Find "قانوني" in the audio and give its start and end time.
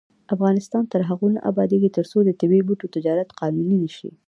3.39-3.77